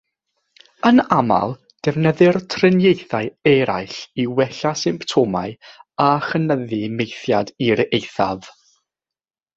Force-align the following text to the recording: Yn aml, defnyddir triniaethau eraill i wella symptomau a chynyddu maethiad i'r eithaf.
Yn 0.89 1.01
aml, 1.15 1.51
defnyddir 1.87 2.39
triniaethau 2.53 3.29
eraill 3.53 3.95
i 4.23 4.27
wella 4.39 4.71
symptomau 4.85 5.55
a 6.07 6.11
chynyddu 6.31 6.81
maethiad 6.97 7.53
i'r 7.69 7.85
eithaf. 7.89 8.51